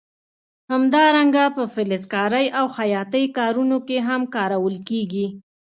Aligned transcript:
همدارنګه 0.71 1.45
په 1.55 1.63
فلزکارۍ 1.73 2.45
او 2.59 2.65
خیاطۍ 2.77 3.25
کارونو 3.37 3.77
کې 3.87 3.97
هم 4.07 4.21
کارول 4.35 4.75
کېږي. 4.89 5.27